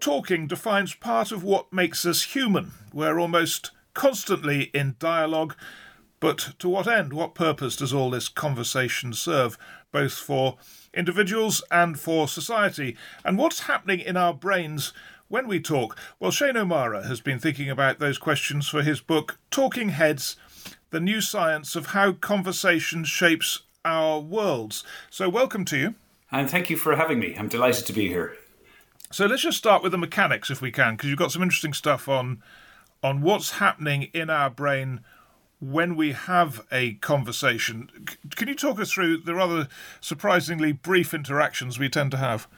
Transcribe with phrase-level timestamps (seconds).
[0.00, 2.72] Talking defines part of what makes us human.
[2.92, 5.56] We're almost constantly in dialogue.
[6.20, 7.12] But to what end?
[7.12, 9.58] What purpose does all this conversation serve,
[9.92, 10.56] both for
[10.94, 12.96] individuals and for society?
[13.24, 14.92] And what's happening in our brains
[15.28, 15.98] when we talk?
[16.20, 20.36] Well, Shane O'Mara has been thinking about those questions for his book, Talking Heads
[20.90, 24.84] The New Science of How Conversation Shapes Our Worlds.
[25.10, 25.94] So, welcome to you.
[26.30, 27.36] And thank you for having me.
[27.38, 28.36] I'm delighted to be here.
[29.10, 31.72] So let's just start with the mechanics, if we can, because you've got some interesting
[31.72, 32.42] stuff on
[33.02, 35.00] on what's happening in our brain
[35.60, 37.88] when we have a conversation.
[38.36, 39.68] Can you talk us through the rather
[40.00, 42.48] surprisingly brief interactions we tend to have?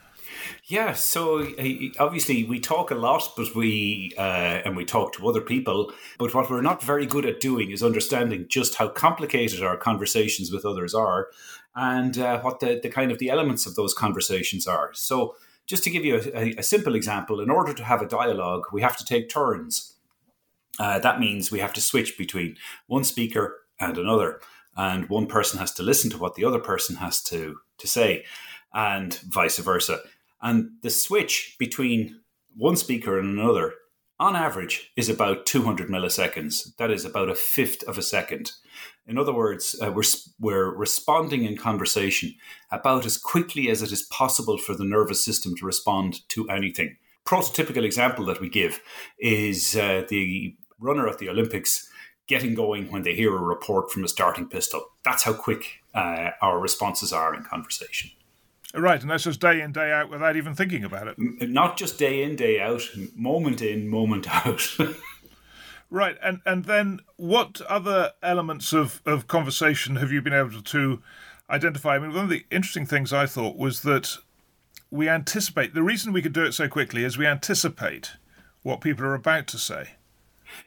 [0.65, 1.65] Yeah, so uh,
[1.98, 5.93] obviously we talk a lot, but we uh, and we talk to other people.
[6.19, 10.51] But what we're not very good at doing is understanding just how complicated our conversations
[10.51, 11.28] with others are,
[11.75, 14.91] and uh, what the, the kind of the elements of those conversations are.
[14.95, 15.37] So
[15.71, 18.83] just to give you a, a, simple example, in order to have a dialogue, we
[18.83, 19.95] have to take turns.
[20.81, 22.57] Uh, that means we have to switch between
[22.89, 24.41] one speaker and another,
[24.77, 28.25] and one person has to listen to what the other person has to, to say,
[28.75, 30.01] and vice versa.
[30.43, 32.21] And the switch between
[32.57, 33.75] one speaker and another,
[34.19, 36.75] on average, is about 200 milliseconds.
[36.79, 38.51] That is about a fifth of a second.
[39.06, 40.05] In other words, uh, we're,
[40.39, 42.34] we're responding in conversation
[42.70, 46.97] about as quickly as it is possible for the nervous system to respond to anything.
[47.27, 48.81] Prototypical example that we give
[49.19, 51.89] is uh, the runner at the Olympics
[52.27, 54.84] getting going when they hear a report from a starting pistol.
[55.05, 58.11] That's how quick uh, our responses are in conversation.
[58.72, 61.17] Right, and that's just day in, day out without even thinking about it.
[61.19, 64.65] Not just day in, day out, moment in, moment out.
[65.91, 71.03] Right, and and then what other elements of of conversation have you been able to
[71.51, 71.97] identify?
[71.97, 74.19] I mean, one of the interesting things I thought was that
[74.91, 75.75] we anticipate.
[75.75, 78.12] The reason we could do it so quickly is we anticipate
[78.62, 79.91] what people are about to say.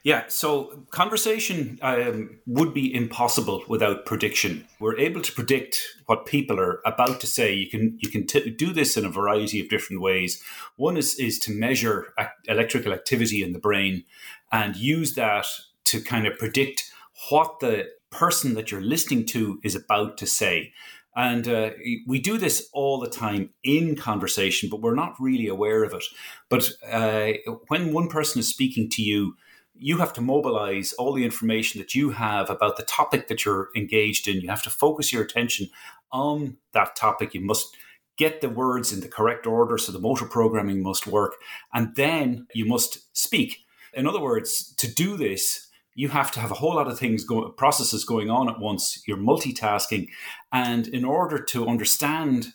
[0.04, 4.66] Yeah, so conversation um, would be impossible without prediction.
[4.80, 7.54] We're able to predict what people are about to say.
[7.54, 10.42] You can you can t- do this in a variety of different ways.
[10.76, 14.04] One is is to measure ac- electrical activity in the brain
[14.54, 15.48] and use that
[15.86, 16.90] to kind of predict
[17.30, 20.72] what the person that you're listening to is about to say.
[21.16, 21.72] And uh,
[22.08, 26.04] we do this all the time in conversation, but we're not really aware of it.
[26.50, 27.34] But uh,
[27.68, 29.36] when one person is speaking to you,
[29.76, 33.70] you have to mobilize all the information that you have about the topic that you're
[33.76, 34.42] engaged in.
[34.42, 35.70] You have to focus your attention
[36.12, 37.34] on that topic.
[37.34, 37.76] You must
[38.18, 41.34] get the words in the correct order so the motor programming must work.
[41.74, 43.66] And then you must speak.
[43.94, 47.24] In other words, to do this, you have to have a whole lot of things
[47.24, 49.04] go, processes going on at once.
[49.08, 50.10] You're multitasking.
[50.52, 52.54] And in order to understand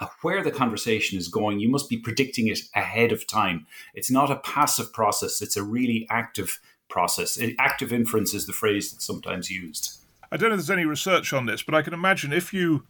[0.00, 3.66] uh, where the conversation is going, you must be predicting it ahead of time.
[3.94, 7.38] It's not a passive process, it's a really active process.
[7.58, 9.98] Active inference is the phrase that's sometimes used.
[10.30, 12.84] I don't know if there's any research on this, but I can imagine if you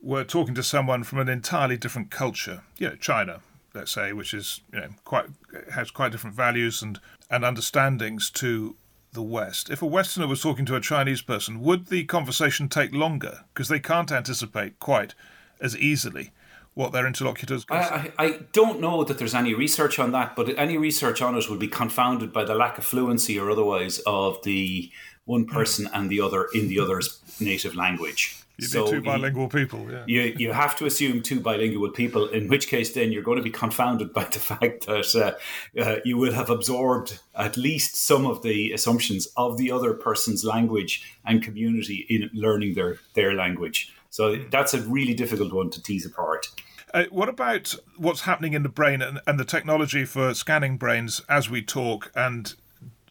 [0.00, 3.40] were talking to someone from an entirely different culture, you know, China,
[3.74, 5.26] let's say, which is you know quite
[5.72, 7.00] has quite different values and
[7.30, 8.76] and understandings to
[9.12, 9.70] the West.
[9.70, 13.68] If a Westerner was talking to a Chinese person, would the conversation take longer because
[13.68, 15.14] they can't anticipate quite
[15.60, 16.32] as easily
[16.74, 20.58] what their interlocutors I, I, I, don't know that there's any research on that, but
[20.58, 24.42] any research on it would be confounded by the lack of fluency or otherwise of
[24.42, 24.90] the
[25.26, 28.41] one person and the other in the other's native language.
[28.58, 29.90] You so two bilingual people.
[29.90, 30.04] Yeah.
[30.06, 32.28] You you have to assume two bilingual people.
[32.28, 35.36] In which case, then you're going to be confounded by the fact that
[35.76, 39.94] uh, uh, you will have absorbed at least some of the assumptions of the other
[39.94, 43.92] person's language and community in learning their their language.
[44.10, 46.48] So that's a really difficult one to tease apart.
[46.94, 51.22] Uh, what about what's happening in the brain and, and the technology for scanning brains
[51.28, 52.54] as we talk and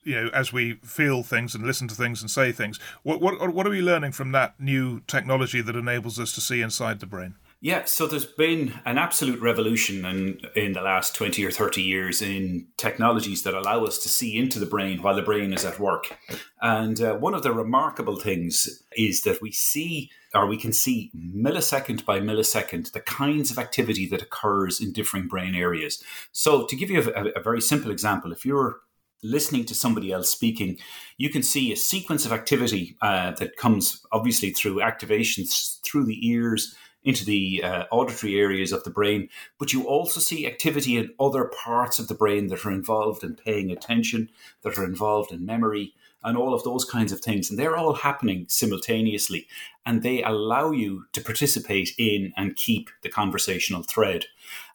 [0.03, 2.80] you know as we feel things and listen to things and say things?
[3.03, 6.62] What what what are we learning from that new technology that enables us to see
[6.62, 7.36] inside the brain?
[7.63, 12.19] Yeah, so there's been an absolute revolution in, in the last 20 or 30 years
[12.19, 15.80] in technologies that allow us to see into the brain while the brain is at
[15.80, 16.18] work.
[16.59, 21.12] And uh, one of the remarkable things is that we see, or we can see
[21.15, 26.03] millisecond by millisecond, the kinds of activity that occurs in different brain areas.
[26.31, 28.80] So, to give you a, a very simple example, if you're
[29.23, 30.77] listening to somebody else speaking,
[31.18, 36.27] you can see a sequence of activity uh, that comes obviously through activations through the
[36.27, 39.27] ears into the uh, auditory areas of the brain,
[39.59, 43.35] but you also see activity in other parts of the brain that are involved in
[43.35, 44.29] paying attention,
[44.62, 45.94] that are involved in memory,
[46.24, 47.50] and all of those kinds of things.
[47.50, 49.47] And they're all happening simultaneously,
[49.85, 54.25] and they allow you to participate in and keep the conversational thread.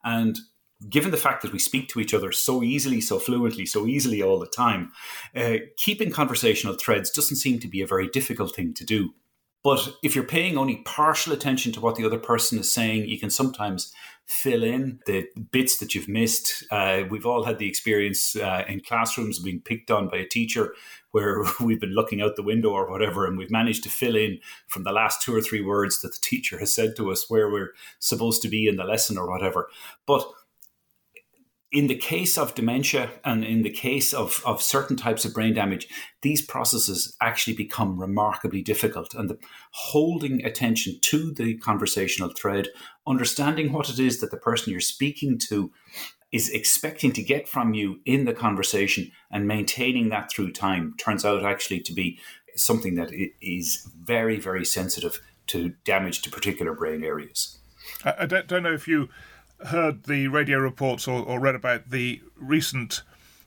[0.02, 0.40] And
[0.88, 4.22] given the fact that we speak to each other so easily, so fluently, so easily
[4.22, 4.92] all the time,
[5.34, 9.14] uh, keeping conversational threads doesn't seem to be a very difficult thing to do.
[9.66, 13.18] But if you're paying only partial attention to what the other person is saying, you
[13.18, 13.92] can sometimes
[14.24, 16.64] fill in the bits that you've missed.
[16.70, 20.74] Uh, we've all had the experience uh, in classrooms being picked on by a teacher
[21.10, 24.38] where we've been looking out the window or whatever, and we've managed to fill in
[24.68, 27.50] from the last two or three words that the teacher has said to us where
[27.50, 29.68] we're supposed to be in the lesson or whatever.
[30.06, 30.28] But
[31.72, 35.52] in the case of dementia and in the case of, of certain types of brain
[35.52, 35.88] damage,
[36.22, 39.14] these processes actually become remarkably difficult.
[39.14, 39.38] And the,
[39.72, 42.68] holding attention to the conversational thread,
[43.06, 45.72] understanding what it is that the person you're speaking to
[46.32, 51.24] is expecting to get from you in the conversation and maintaining that through time turns
[51.24, 52.18] out actually to be
[52.54, 53.10] something that
[53.40, 57.58] is very, very sensitive to damage to particular brain areas.
[58.04, 59.08] I don't, don't know if you
[59.66, 63.02] heard the radio reports or, or read about the recent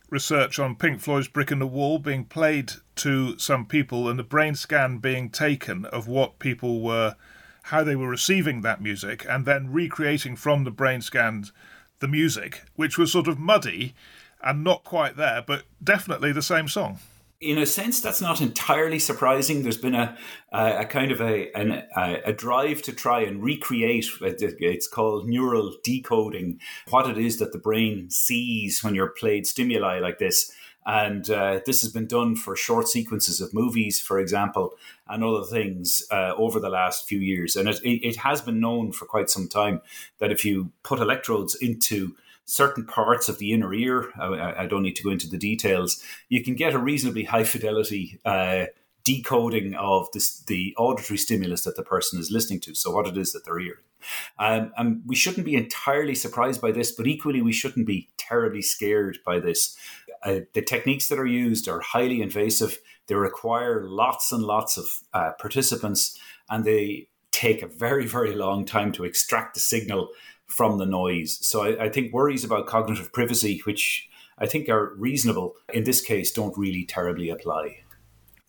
[0.10, 4.24] research on Pink Floyd's Brick in the Wall being played to some people and the
[4.24, 7.16] brain scan being taken of what people were,
[7.64, 11.52] how they were receiving that music, and then recreating from the brain scans
[12.00, 13.94] the music, which was sort of muddy
[14.42, 17.00] and not quite there, but definitely the same song
[17.42, 19.64] in a sense, that's not entirely surprising.
[19.64, 20.18] There's been a,
[20.52, 25.76] a, a kind of a, an, a, drive to try and recreate, it's called neural
[25.82, 26.60] decoding,
[26.90, 30.52] what it is that the brain sees when you're played stimuli like this.
[30.86, 34.74] And uh, this has been done for short sequences of movies, for example,
[35.08, 37.56] and other things uh, over the last few years.
[37.56, 39.82] And it, it has been known for quite some time
[40.18, 42.16] that if you put electrodes into
[42.50, 44.12] certain parts of the inner ear.
[44.20, 46.04] I, I, don't need to go into the details.
[46.30, 48.66] You can get a reasonably high fidelity uh,
[49.04, 52.76] decoding of this, the auditory stimulus that the person is listening to.
[52.76, 53.84] So, what it is that they're hearing.
[54.40, 58.62] Um, and we shouldn't be entirely surprised by this, but equally, we shouldn't be terribly
[58.62, 59.78] scared by this.
[60.24, 62.80] Uh, the techniques that are used are highly invasive.
[63.08, 66.20] They require lots and lots of uh, participants,
[66.50, 70.10] and they take a very, very long time to extract the signal
[70.50, 71.38] from the noise.
[71.42, 76.02] So I, I think worries about cognitive privacy, which I think are reasonable in this
[76.02, 77.84] case, don't really terribly apply.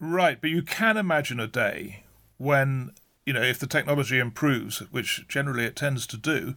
[0.00, 2.04] Right, but you can imagine a day
[2.38, 2.92] when,
[3.26, 6.54] you know, if the technology improves, which generally it tends to do,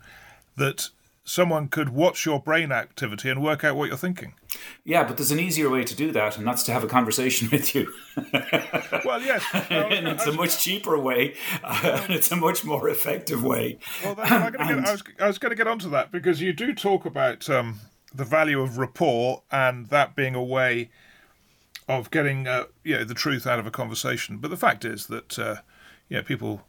[0.56, 0.90] that
[1.24, 4.34] someone could watch your brain activity and work out what you're thinking.
[4.84, 7.50] Yeah, but there's an easier way to do that, and that's to have a conversation
[7.52, 7.92] with you.
[9.06, 9.44] well, yes.
[9.70, 13.80] and it's a much cheaper way, uh, and it's a much more effective way.
[14.04, 16.54] Well, then, and, get, I, was, I was going to get onto that because you
[16.54, 17.80] do talk about um,
[18.14, 20.90] the value of rapport and that being a way
[21.88, 24.38] of getting uh, you know, the truth out of a conversation.
[24.38, 25.56] But the fact is that uh,
[26.10, 26.66] you know, people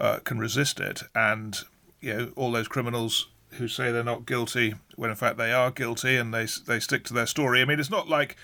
[0.00, 1.58] uh, can resist it, and
[2.00, 5.70] you know, all those criminals who say they're not guilty when in fact they are
[5.70, 7.60] guilty and they they stick to their story.
[7.60, 8.36] I mean, it's not like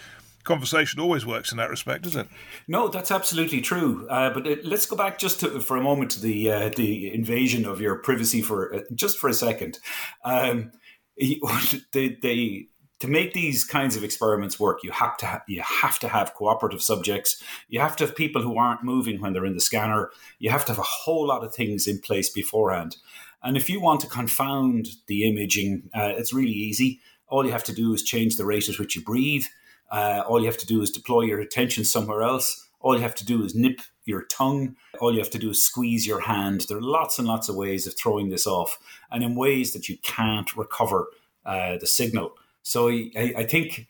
[0.45, 2.27] conversation always works in that respect, does it?
[2.67, 4.09] No, that's absolutely true.
[4.09, 7.13] Uh, but uh, let's go back just to, for a moment to the uh, the
[7.13, 9.79] invasion of your privacy for uh, just for a second.
[10.25, 10.73] Um,
[11.93, 12.69] they, they
[13.01, 16.35] to make these kinds of experiments work, you have to ha- you have to have
[16.35, 17.43] cooperative subjects.
[17.69, 20.11] You have to have people who aren't moving when they're in the scanner.
[20.39, 22.97] You have to have a whole lot of things in place beforehand.
[23.43, 27.01] And if you want to confound the imaging, uh, it's really easy.
[27.29, 29.45] All you have to do is change the rate at which you breathe.
[29.91, 32.69] Uh, all you have to do is deploy your attention somewhere else.
[32.81, 34.77] All you have to do is nip your tongue.
[35.01, 36.67] All you have to do is squeeze your hand.
[36.69, 38.79] There are lots and lots of ways of throwing this off,
[39.11, 41.09] and in ways that you can't recover
[41.45, 42.33] uh, the signal.
[42.63, 43.87] So I, I, think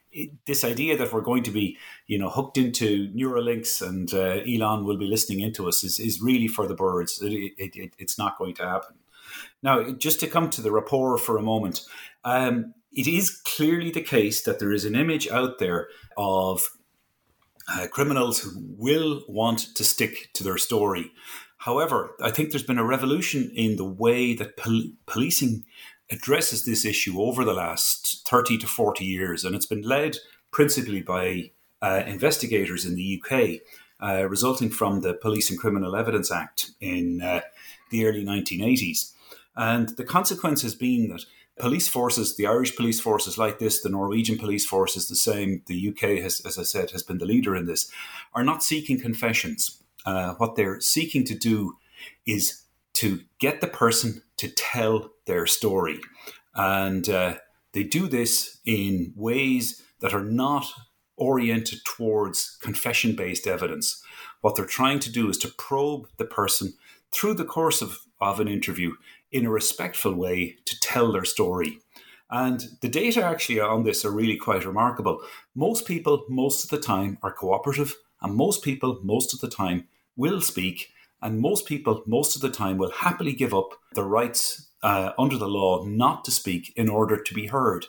[0.47, 1.77] this idea that we're going to be,
[2.07, 6.23] you know, hooked into Neuralinks and uh, Elon will be listening into us is, is
[6.23, 7.21] really for the birds.
[7.21, 8.95] It, it, it, it's not going to happen.
[9.63, 11.85] Now, just to come to the rapport for a moment,
[12.25, 16.69] um, it is clearly the case that there is an image out there of
[17.69, 21.13] uh, criminals who will want to stick to their story.
[21.59, 25.65] However, I think there's been a revolution in the way that pol- policing
[26.11, 30.17] addresses this issue over the last 30 to 40 years, and it's been led
[30.51, 31.51] principally by
[31.83, 33.61] uh, investigators in the UK,
[34.01, 37.41] uh, resulting from the Police and Criminal Evidence Act in uh,
[37.91, 39.13] the early 1980s.
[39.59, 41.25] And the consequence has been that
[41.59, 45.63] police forces, the Irish police forces like this, the Norwegian police force is the same,
[45.67, 47.91] the UK, has, as I said, has been the leader in this,
[48.35, 49.83] are not seeking confessions.
[50.07, 51.77] Uh, what they're seeking to do
[52.25, 52.63] is
[52.95, 56.01] to get the person to tell their story.
[56.55, 57.39] And uh,
[57.73, 60.67] they do this in ways that are not
[61.17, 64.01] oriented towards confession based evidence.
[64.41, 66.75] What they're trying to do is to probe the person
[67.11, 68.93] through the course of, of an interview
[69.31, 71.81] in a respectful way to tell their story.
[72.31, 75.23] And the data actually on this are really quite remarkable.
[75.55, 79.89] Most people, most of the time, are cooperative, and most people, most of the time,
[80.17, 80.93] will speak,
[81.23, 85.37] and most people, most of the time, will happily give up their rights uh, under
[85.37, 87.87] the law not to speak in order to be heard.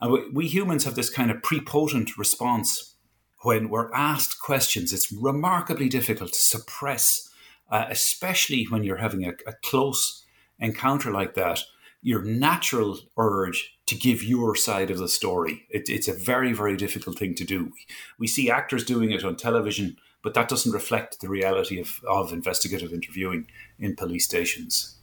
[0.00, 2.94] And we, we humans have this kind of prepotent response
[3.42, 4.92] when we're asked questions.
[4.92, 7.28] It's remarkably difficult to suppress,
[7.70, 10.21] uh, especially when you're having a, a close
[10.62, 11.60] encounter like that
[12.04, 15.66] your natural urge to give your side of the story.
[15.70, 17.66] It, it's a very, very difficult thing to do.
[17.66, 17.86] We,
[18.18, 22.32] we see actors doing it on television but that doesn't reflect the reality of, of
[22.32, 24.96] investigative interviewing in police stations.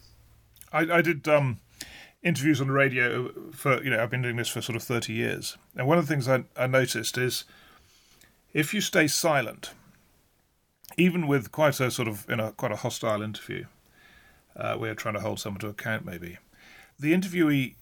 [0.72, 1.60] I, I did um,
[2.24, 5.14] interviews on the radio for, you know, I've been doing this for sort of 30
[5.14, 5.58] years.
[5.76, 7.44] And one of the things I, I noticed is
[8.54, 9.72] if you stay silent,
[10.98, 13.66] even with quite a sort of, you know, quite a hostile interview,
[14.60, 16.38] uh, we're trying to hold someone to account maybe,
[17.00, 17.76] the interviewee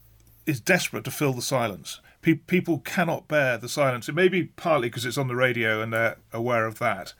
[0.46, 2.00] is desperate to fill the silence.
[2.22, 4.08] Pe- people cannot bear the silence.
[4.08, 7.14] It may be partly because it's on the radio and they're aware of that.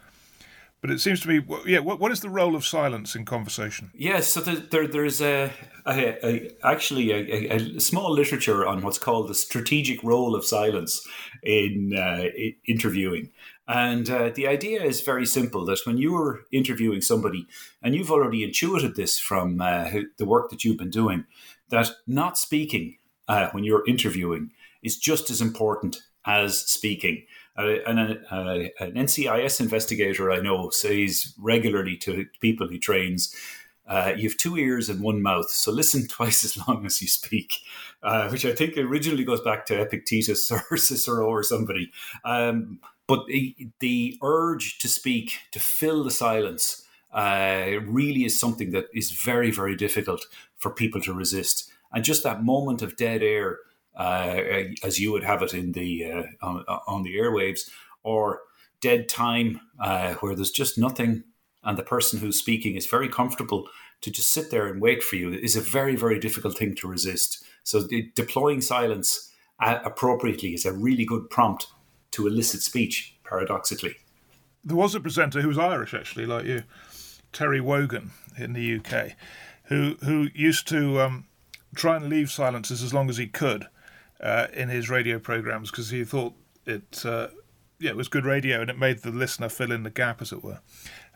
[0.80, 1.80] But it seems to me, yeah.
[1.80, 3.90] What, what is the role of silence in conversation?
[3.96, 5.52] Yes, so there, there's a,
[5.88, 11.06] a, a actually a, a, small literature on what's called the strategic role of silence
[11.42, 12.26] in uh,
[12.68, 13.32] interviewing,
[13.68, 17.48] and uh, the idea is very simple: that when you are interviewing somebody,
[17.82, 21.26] and you've already intuited this from uh, the work that you've been doing,
[21.70, 22.98] that not speaking
[23.28, 24.52] uh, when you're interviewing
[24.84, 27.26] is just as important as speaking.
[27.58, 28.00] Uh, and
[28.32, 33.36] uh, an NCIS investigator I know says regularly to people he trains,
[33.88, 37.08] uh, you have two ears and one mouth, so listen twice as long as you
[37.08, 37.54] speak,
[38.04, 41.92] uh, which I think originally goes back to Epictetus or Cicero or somebody.
[42.24, 43.26] Um, but
[43.80, 49.50] the, urge to speak, to fill the silence, uh, really is something that is very,
[49.50, 50.26] very difficult
[50.58, 51.72] for people to resist.
[51.94, 53.60] And just that moment of dead air
[53.98, 54.42] uh,
[54.84, 57.62] as you would have it in the uh, on, on, the airwaves,
[58.04, 58.42] or
[58.80, 61.24] dead time uh, where there's just nothing,
[61.64, 63.68] and the person who's speaking is very comfortable
[64.02, 66.88] to just sit there and wait for you is a very very difficult thing to
[66.88, 67.44] resist.
[67.64, 71.66] So the, deploying silence uh, appropriately is a really good prompt
[72.18, 73.16] to elicit speech.
[73.24, 73.96] Paradoxically,
[74.64, 76.64] there was a presenter who was Irish, actually, like you,
[77.34, 79.14] Terry Wogan in the UK,
[79.66, 81.26] who who used to um,
[81.76, 83.68] try and leave silences as long as he could
[84.22, 86.34] uh, in his radio programs because he thought
[86.66, 87.28] it uh,
[87.80, 90.32] yeah, it was good radio and it made the listener fill in the gap, as
[90.32, 90.60] it were.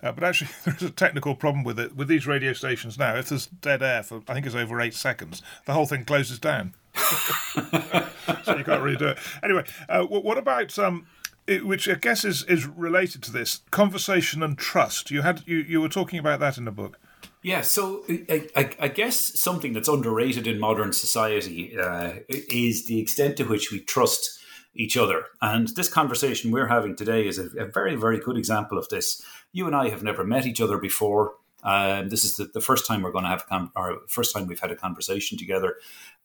[0.03, 1.96] Uh, but actually, there's a technical problem with it.
[1.96, 4.93] With these radio stations now, if there's dead air for, I think it's over eight
[4.93, 6.74] seconds, the whole thing closes down.
[6.96, 9.17] so you can't really do it.
[9.43, 11.08] Anyway, uh, what about, um,
[11.48, 15.12] it, which I guess is, is related to this, conversation and trust?
[15.12, 17.00] You, had, you, you were talking about that in the book.
[17.43, 23.00] Yeah, so I, I, I, guess something that's underrated in modern society uh, is the
[23.00, 24.40] extent to which we trust
[24.75, 25.25] each other.
[25.41, 29.21] And this conversation we're having today is a, a, very, very good example of this.
[29.51, 31.33] You and I have never met each other before.
[31.63, 34.33] Um, this is the, the, first time we're going to have, a con- or first
[34.33, 35.75] time we've had a conversation together.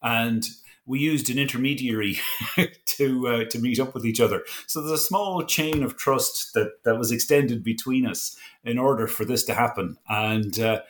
[0.02, 0.46] And
[0.86, 2.18] we used an intermediary
[2.86, 4.44] to uh, to meet up with each other.
[4.66, 9.06] So there's a small chain of trust that that was extended between us in order
[9.06, 10.58] for this to happen, and.
[10.58, 10.80] Uh,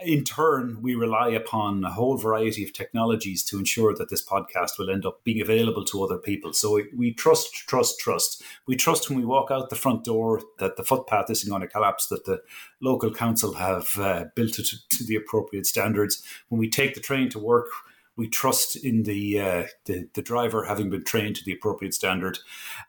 [0.00, 4.78] in turn, we rely upon a whole variety of technologies to ensure that this podcast
[4.78, 6.52] will end up being available to other people.
[6.52, 8.42] So we, we trust, trust, trust.
[8.66, 11.68] We trust when we walk out the front door that the footpath isn't going to
[11.68, 12.42] collapse, that the
[12.80, 16.22] local council have uh, built it to, to the appropriate standards.
[16.48, 17.68] When we take the train to work,
[18.16, 22.38] we trust in the, uh, the, the driver having been trained to the appropriate standard,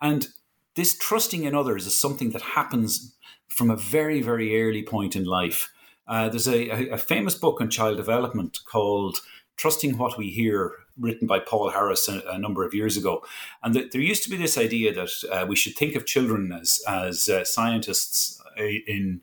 [0.01, 0.27] and
[0.75, 3.15] this trusting in others is something that happens
[3.48, 5.72] from a very very early point in life.
[6.07, 9.19] Uh, there's a, a, famous book on child development called
[9.55, 13.24] Trusting What We Hear, written by Paul Harris a, a number of years ago.
[13.63, 16.81] And there used to be this idea that uh, we should think of children as,
[16.88, 19.22] as uh, scientists uh, in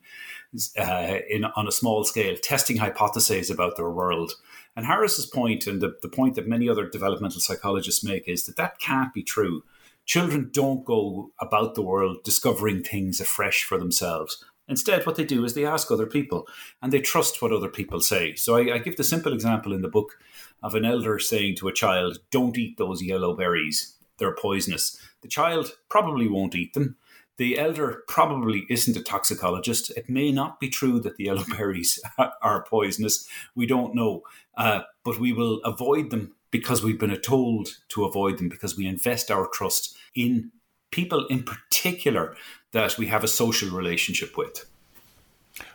[0.77, 4.33] uh, in on a small scale, testing hypotheses about their world.
[4.75, 8.57] And Harris's point, and the, the point that many other developmental psychologists make, is that
[8.57, 9.63] that can't be true.
[10.05, 14.43] Children don't go about the world discovering things afresh for themselves.
[14.67, 16.47] Instead, what they do is they ask other people
[16.81, 18.35] and they trust what other people say.
[18.35, 20.17] So I, I give the simple example in the book
[20.63, 24.97] of an elder saying to a child, Don't eat those yellow berries, they're poisonous.
[25.21, 26.95] The child probably won't eat them.
[27.37, 29.89] The elder probably isn't a toxicologist.
[29.97, 31.99] It may not be true that the yellow berries
[32.41, 33.27] are poisonous.
[33.55, 34.21] We don't know.
[34.55, 38.85] Uh, but we will avoid them because we've been told to avoid them because we
[38.85, 40.51] invest our trust in
[40.91, 42.35] people in particular
[42.71, 44.65] that we have a social relationship with.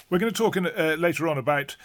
[0.09, 1.77] We're going to talk in, uh, later on about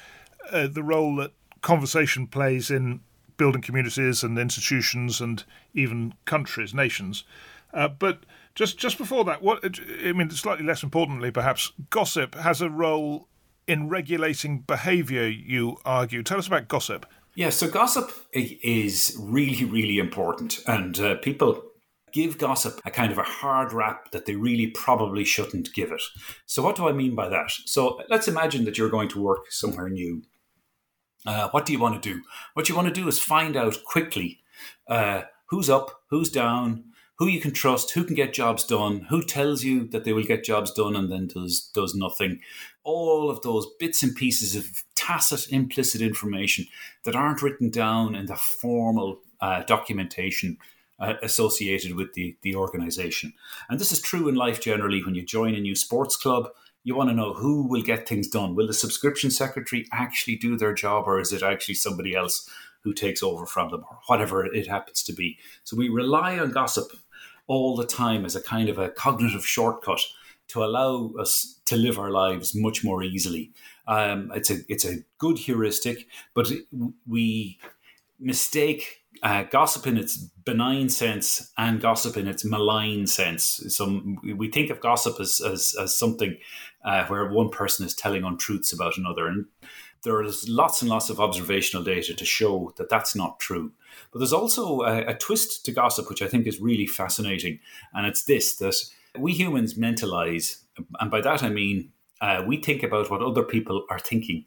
[0.52, 3.02] uh, the role that conversation plays in
[3.38, 7.24] building communities and institutions and even countries, nations.
[7.74, 9.64] Uh, but just just before that, what
[10.06, 13.28] I mean, slightly less importantly, perhaps, gossip has a role
[13.68, 15.28] in regulating behaviour.
[15.28, 16.22] You argue.
[16.22, 17.06] Tell us about gossip.
[17.34, 21.64] Yeah, so gossip is really, really important, and uh, people
[22.12, 26.02] give gossip a kind of a hard rap that they really probably shouldn't give it.
[26.46, 27.52] So, what do I mean by that?
[27.66, 30.24] So, let's imagine that you're going to work somewhere new.
[31.26, 32.22] Uh, what do you want to do?
[32.54, 34.40] What you want to do is find out quickly
[34.88, 36.86] uh, who's up, who's down,
[37.22, 40.24] who you can trust, who can get jobs done, who tells you that they will
[40.24, 42.40] get jobs done and then does does nothing.
[42.84, 46.66] All of those bits and pieces of tacit, implicit information
[47.04, 50.58] that aren't written down in the formal uh, documentation
[51.02, 53.34] uh, associated with the, the organization.
[53.70, 55.04] And this is true in life generally.
[55.04, 56.50] When you join a new sports club,
[56.84, 58.56] you want to know who will get things done.
[58.56, 62.50] Will the subscription secretary actually do their job, or is it actually somebody else
[62.84, 65.38] who takes over from them, or whatever it happens to be?
[65.64, 66.92] So we rely on gossip
[67.48, 70.02] all the time as a kind of a cognitive shortcut
[70.48, 73.52] to allow us to live our lives much more easily.
[73.88, 76.52] Um, it's a it's a good heuristic, but
[77.08, 77.60] we
[78.20, 83.64] mistake uh, gossip in its benign sense and gossip in its malign sense.
[83.70, 84.02] So
[84.36, 86.38] we think of gossip as, as, as something
[86.84, 89.28] uh, where one person is telling untruths about another.
[89.28, 89.46] And
[90.04, 93.72] there is lots and lots of observational data to show that that's not true.
[94.12, 97.60] But there's also a, a twist to gossip, which I think is really fascinating.
[97.94, 98.76] And it's this that
[99.18, 100.64] we humans mentalize.
[101.00, 101.92] And by that I mean
[102.22, 104.46] uh, we think about what other people are thinking.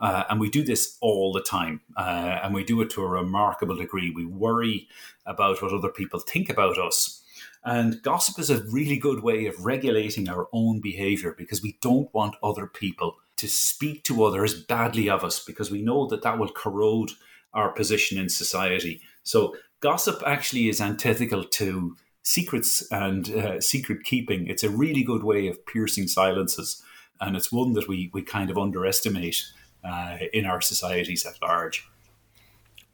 [0.00, 1.80] Uh, and we do this all the time.
[1.96, 4.10] Uh, and we do it to a remarkable degree.
[4.10, 4.88] We worry
[5.26, 7.22] about what other people think about us.
[7.64, 12.12] And gossip is a really good way of regulating our own behavior because we don't
[12.12, 16.38] want other people to speak to others badly of us because we know that that
[16.38, 17.12] will corrode
[17.54, 19.00] our position in society.
[19.22, 24.46] So, gossip actually is antithetical to secrets and uh, secret keeping.
[24.46, 26.82] It's a really good way of piercing silences.
[27.20, 29.44] And it's one that we, we kind of underestimate
[29.84, 31.88] uh, in our societies at large.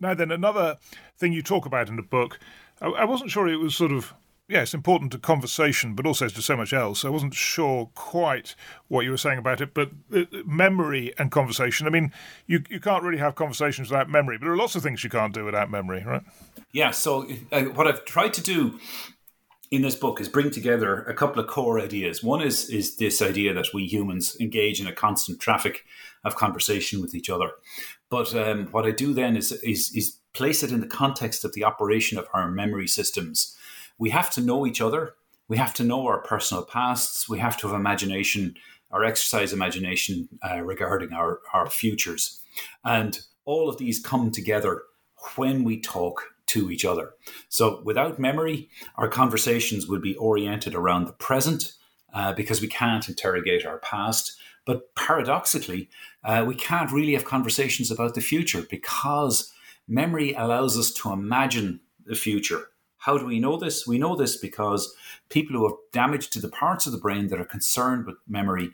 [0.00, 0.79] Now, then, another
[1.18, 2.38] thing you talk about in the book,
[2.81, 4.14] I, I wasn't sure it was sort of
[4.50, 7.05] yeah, it's important to conversation, but also to so much else.
[7.05, 8.57] I wasn't sure quite
[8.88, 11.87] what you were saying about it, but uh, memory and conversation.
[11.87, 12.12] I mean,
[12.48, 15.11] you you can't really have conversations without memory, but there are lots of things you
[15.11, 16.22] can't do without memory, right?
[16.72, 16.90] Yeah.
[16.90, 18.81] So uh, what I've tried to do
[19.70, 22.24] in this book is bring together a couple of core ideas.
[22.24, 25.85] One is is this idea that we humans engage in a constant traffic
[26.24, 27.50] of conversation with each other.
[28.11, 31.52] But um, what I do then is, is is place it in the context of
[31.52, 33.56] the operation of our memory systems.
[33.98, 35.14] We have to know each other.
[35.48, 37.28] We have to know our personal pasts.
[37.28, 38.54] We have to have imagination,
[38.90, 42.40] our exercise imagination uh, regarding our, our futures.
[42.85, 44.83] And all of these come together
[45.37, 47.14] when we talk to each other.
[47.48, 51.72] So without memory, our conversations would be oriented around the present
[52.12, 54.37] uh, because we can't interrogate our past.
[54.70, 55.90] But paradoxically,
[56.22, 59.52] uh, we can't really have conversations about the future because
[59.88, 62.68] memory allows us to imagine the future.
[62.98, 63.85] How do we know this?
[63.85, 64.94] We know this because
[65.28, 68.70] people who have damage to the parts of the brain that are concerned with memory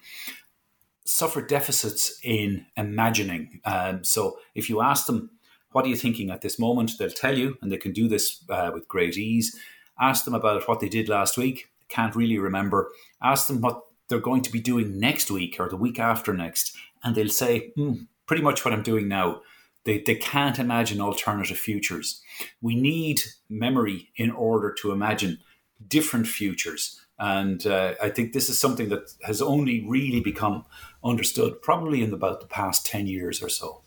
[1.06, 3.62] suffer deficits in imagining.
[3.64, 5.30] Um, so if you ask them,
[5.72, 6.92] what are you thinking at this moment?
[6.98, 9.58] They'll tell you, and they can do this uh, with great ease.
[9.98, 11.70] Ask them about what they did last week.
[11.88, 12.90] Can't really remember.
[13.22, 16.76] Ask them what they're going to be doing next week or the week after next,
[17.02, 19.42] and they'll say, mm, pretty much what I'm doing now.
[19.84, 22.20] They, they can't imagine alternative futures.
[22.60, 25.38] We need memory in order to imagine
[25.86, 27.00] different futures.
[27.18, 30.64] And uh, I think this is something that has only really become
[31.04, 33.82] understood probably in about the past 10 years or so.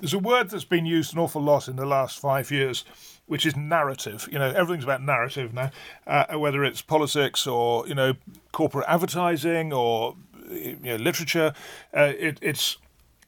[0.00, 2.84] There's a word that's been used an awful lot in the last five years,
[3.26, 4.28] which is narrative.
[4.30, 5.70] You know, everything's about narrative now,
[6.06, 8.14] uh, whether it's politics or you know
[8.52, 10.16] corporate advertising or
[10.50, 11.54] you know, literature.
[11.96, 12.76] Uh, it, it's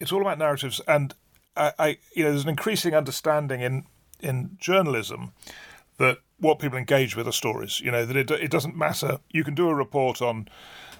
[0.00, 1.14] it's all about narratives, and
[1.56, 3.84] I, I, you know, there's an increasing understanding in
[4.20, 5.32] in journalism
[5.98, 7.80] that what people engage with are stories.
[7.80, 9.18] You know that it it doesn't matter.
[9.30, 10.48] You can do a report on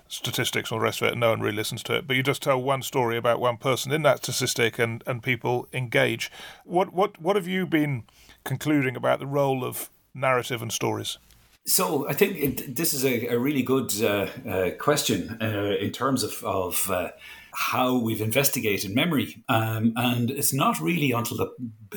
[0.09, 2.07] statistics all the rest of it, and no one really listens to it.
[2.07, 5.69] But you just tell one story about one person in that statistic, and, and people
[5.73, 6.31] engage.
[6.65, 8.05] What what what have you been
[8.45, 11.19] concluding about the role of narrative and stories?
[11.67, 15.91] So I think it, this is a, a really good uh, uh, question uh, in
[15.91, 17.09] terms of, of uh,
[17.53, 21.49] how we've investigated memory, um, and it's not really until the,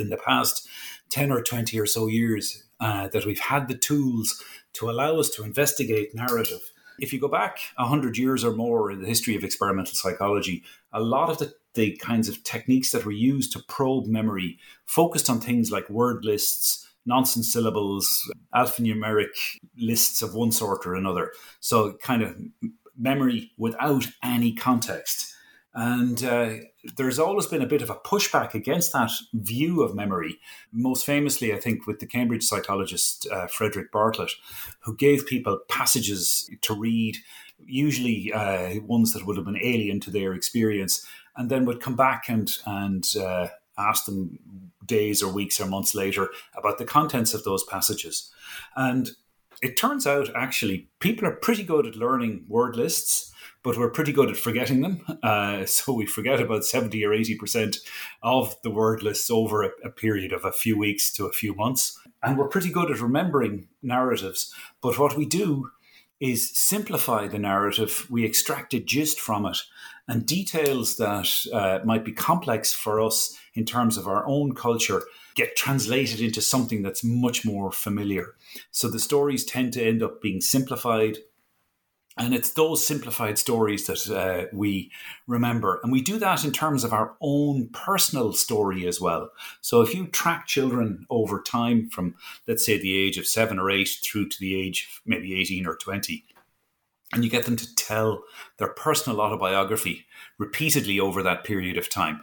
[0.01, 0.67] in the past
[1.09, 4.43] ten or twenty or so years uh, that we've had the tools
[4.73, 6.71] to allow us to investigate narrative.
[7.01, 11.01] If you go back hundred years or more in the history of experimental psychology, a
[11.01, 15.39] lot of the the kinds of techniques that were used to probe memory focused on
[15.39, 19.29] things like word lists, nonsense syllables, alphanumeric
[19.77, 21.31] lists of one sort or another.
[21.59, 22.35] So, kind of
[22.97, 25.33] memory without any context.
[25.73, 26.53] And uh,
[26.97, 30.39] there's always been a bit of a pushback against that view of memory.
[30.71, 34.31] Most famously, I think, with the Cambridge psychologist uh, Frederick Bartlett,
[34.81, 37.17] who gave people passages to read,
[37.65, 41.05] usually uh, ones that would have been alien to their experience,
[41.35, 44.39] and then would come back and and uh, ask them
[44.85, 48.31] days or weeks or months later about the contents of those passages.
[48.75, 49.11] And
[49.61, 53.31] it turns out actually people are pretty good at learning word lists,
[53.63, 55.05] but we're pretty good at forgetting them.
[55.21, 57.77] Uh, so we forget about 70 or 80%
[58.23, 61.53] of the word lists over a, a period of a few weeks to a few
[61.53, 61.99] months.
[62.23, 64.53] And we're pretty good at remembering narratives.
[64.81, 65.69] But what we do
[66.19, 69.57] is simplify the narrative, we extract a gist from it,
[70.07, 75.03] and details that uh, might be complex for us in terms of our own culture
[75.35, 78.35] get translated into something that's much more familiar.
[78.71, 81.17] So the stories tend to end up being simplified.
[82.17, 84.91] And it's those simplified stories that uh, we
[85.25, 85.79] remember.
[85.83, 89.29] And we do that in terms of our own personal story as well.
[89.61, 92.15] So if you track children over time from,
[92.45, 95.65] let's say, the age of seven or eight through to the age of maybe 18
[95.65, 96.25] or 20,
[97.13, 98.23] and you get them to tell
[98.57, 100.05] their personal autobiography
[100.37, 102.21] repeatedly over that period of time,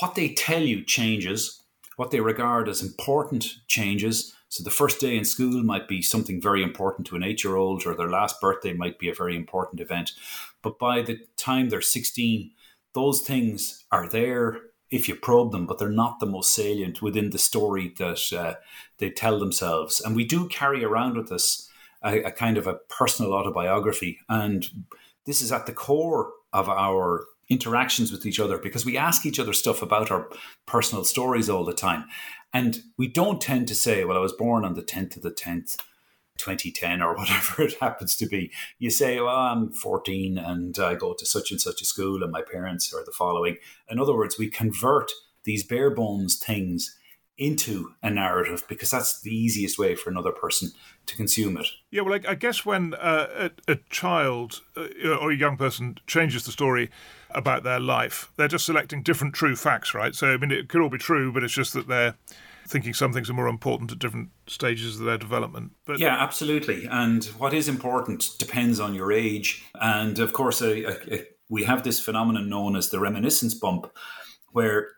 [0.00, 1.61] what they tell you changes,
[2.02, 4.34] what they regard as important changes.
[4.48, 7.54] So the first day in school might be something very important to an eight year
[7.54, 10.10] old, or their last birthday might be a very important event.
[10.62, 12.50] But by the time they're 16,
[12.92, 14.58] those things are there
[14.90, 18.54] if you probe them, but they're not the most salient within the story that uh,
[18.98, 20.00] they tell themselves.
[20.00, 21.70] And we do carry around with us
[22.02, 24.18] a, a kind of a personal autobiography.
[24.28, 24.68] And
[25.24, 29.38] this is at the core of our interactions with each other because we ask each
[29.38, 30.28] other stuff about our
[30.66, 32.06] personal stories all the time.
[32.52, 35.30] And we don't tend to say, well, I was born on the 10th of the
[35.30, 35.76] 10th,
[36.38, 38.50] 2010, or whatever it happens to be.
[38.78, 42.32] You say, well, I'm 14 and I go to such and such a school and
[42.32, 43.58] my parents are the following.
[43.88, 45.12] In other words, we convert
[45.44, 46.96] these bare bones things
[47.42, 50.70] into a narrative because that's the easiest way for another person
[51.06, 51.66] to consume it.
[51.90, 55.98] Yeah, well, I, I guess when uh, a, a, child uh, or a young person
[56.06, 56.90] changes the story
[57.30, 60.14] about their life, they're just selecting different true facts, right?
[60.14, 62.14] So, I mean, it could all be true, but it's just that they're
[62.68, 65.72] thinking some things are more important at different stages of their development.
[65.84, 66.86] But yeah, absolutely.
[66.86, 69.64] And what is important depends on your age.
[69.74, 70.62] And of course,
[71.48, 73.90] we have this phenomenon known as the reminiscence bump,
[74.52, 74.90] where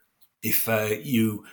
[0.43, 1.45] if uh, you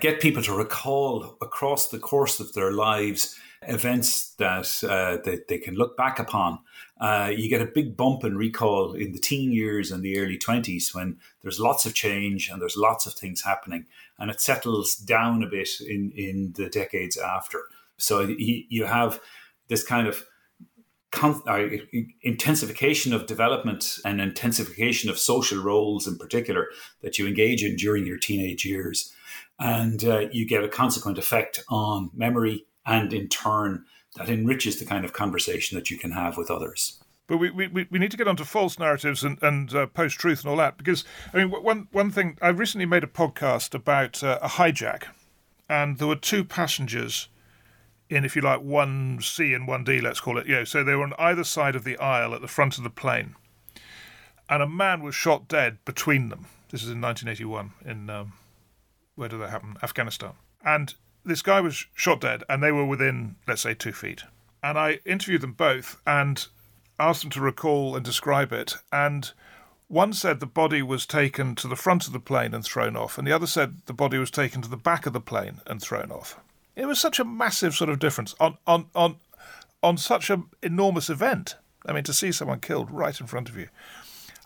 [0.00, 5.58] get people to recall across the course of their lives events that uh, they, they
[5.58, 6.58] can look back upon.
[6.98, 10.38] Uh, you get a big bump in recall in the teen years and the early
[10.38, 13.86] 20s when there's lots of change and there's lots of things happening,
[14.18, 17.64] and it settles down a bit in, in the decades after.
[17.98, 19.20] So you, you have
[19.68, 20.24] this kind of
[21.10, 21.66] con- uh,
[22.22, 26.68] intensification of development and intensification of social roles in particular
[27.02, 29.12] that you engage in during your teenage years
[29.60, 33.84] and uh, you get a consequent effect on memory and in turn
[34.16, 37.86] that enriches the kind of conversation that you can have with others but we, we,
[37.88, 40.76] we need to get onto false narratives and, and uh, post truth and all that
[40.76, 45.04] because I mean one one thing I recently made a podcast about uh, a hijack,
[45.68, 47.28] and there were two passengers
[48.08, 50.96] in if you like one C and one D let's call it yeah so they
[50.96, 53.36] were on either side of the aisle at the front of the plane,
[54.48, 56.46] and a man was shot dead between them.
[56.70, 58.32] This is in 1981 in um,
[59.20, 59.76] where did that happen?
[59.82, 60.32] Afghanistan.
[60.64, 64.24] And this guy was shot dead, and they were within, let's say, two feet.
[64.62, 66.46] And I interviewed them both and
[66.98, 68.76] asked them to recall and describe it.
[68.90, 69.30] And
[69.88, 73.18] one said the body was taken to the front of the plane and thrown off,
[73.18, 75.82] and the other said the body was taken to the back of the plane and
[75.82, 76.40] thrown off.
[76.74, 79.16] It was such a massive sort of difference on on on
[79.82, 81.56] on such an enormous event.
[81.84, 83.68] I mean, to see someone killed right in front of you.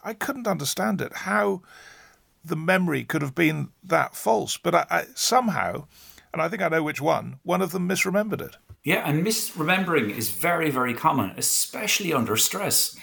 [0.03, 1.13] I couldn't understand it.
[1.13, 1.63] How
[2.45, 5.87] the memory could have been that false, but I, I, somehow,
[6.33, 8.57] and I think I know which one, one of them misremembered it.
[8.85, 12.95] Yeah, and misremembering is very, very common, especially under stress.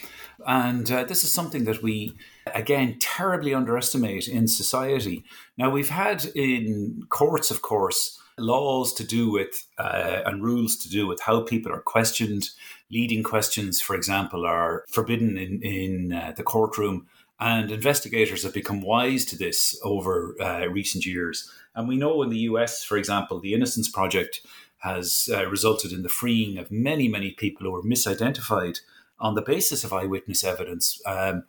[0.45, 2.15] And uh, this is something that we,
[2.53, 5.23] again, terribly underestimate in society.
[5.57, 10.89] Now, we've had in courts, of course, laws to do with uh, and rules to
[10.89, 12.49] do with how people are questioned.
[12.91, 17.07] Leading questions, for example, are forbidden in, in uh, the courtroom.
[17.41, 21.51] And investigators have become wise to this over uh, recent years.
[21.73, 24.45] And we know in the US, for example, the Innocence Project
[24.77, 28.79] has uh, resulted in the freeing of many, many people who were misidentified
[29.19, 31.01] on the basis of eyewitness evidence.
[31.05, 31.43] Um,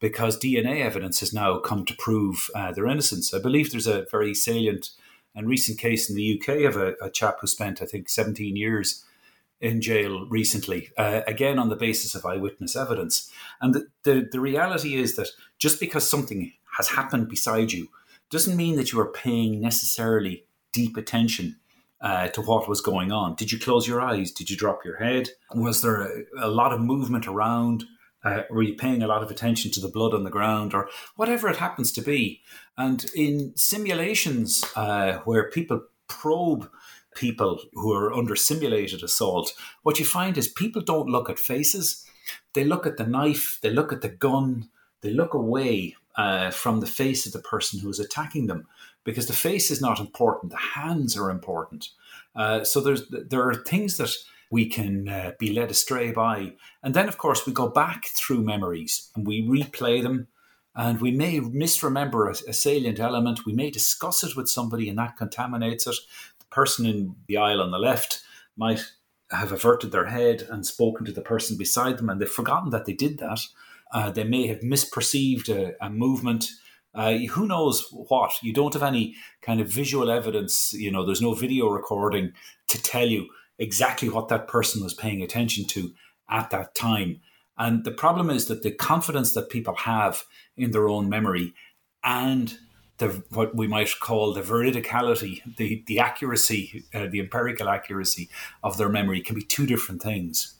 [0.00, 3.34] because DNA evidence has now come to prove uh, their innocence.
[3.34, 4.90] I believe there's a very salient
[5.34, 8.54] and recent case in the UK of a, a chap who spent, I think, 17
[8.54, 9.04] years
[9.60, 13.30] in jail recently, uh, again on the basis of eyewitness evidence.
[13.60, 17.88] And the, the, the reality is that just because something has happened beside you
[18.30, 21.56] doesn't mean that you are paying necessarily deep attention
[22.00, 23.34] uh, to what was going on.
[23.34, 24.30] Did you close your eyes?
[24.30, 25.30] Did you drop your head?
[25.54, 27.84] Was there a, a lot of movement around?
[28.24, 30.88] Uh, were you paying a lot of attention to the blood on the ground or
[31.16, 32.42] whatever it happens to be?
[32.76, 36.70] And in simulations uh, where people probe
[37.18, 39.52] people who are under simulated assault,
[39.82, 42.06] what you find is people don't look at faces.
[42.54, 44.68] They look at the knife, they look at the gun,
[45.00, 48.66] they look away uh, from the face of the person who is attacking them
[49.04, 51.88] because the face is not important, the hands are important.
[52.34, 54.14] Uh, so there's there are things that
[54.50, 56.52] we can uh, be led astray by,
[56.82, 60.28] and then of course we go back through memories and we replay them,
[60.74, 63.46] and we may misremember a, a salient element.
[63.46, 65.96] We may discuss it with somebody, and that contaminates it.
[66.58, 68.20] Person in the aisle on the left
[68.56, 68.82] might
[69.30, 72.84] have averted their head and spoken to the person beside them, and they've forgotten that
[72.84, 73.40] they did that.
[73.92, 76.50] Uh, they may have misperceived a, a movement.
[76.92, 78.32] Uh, who knows what?
[78.42, 80.72] You don't have any kind of visual evidence.
[80.72, 82.32] You know, there's no video recording
[82.66, 85.92] to tell you exactly what that person was paying attention to
[86.28, 87.20] at that time.
[87.56, 90.24] And the problem is that the confidence that people have
[90.56, 91.54] in their own memory
[92.02, 92.58] and
[92.98, 98.28] the what we might call the veridicality, the the accuracy, uh, the empirical accuracy
[98.62, 100.54] of their memory can be two different things.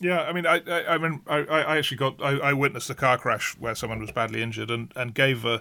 [0.00, 2.94] Yeah, I mean, I, I, I mean, I, I actually got, I, I, witnessed a
[2.94, 5.60] car crash where someone was badly injured and, and gave a,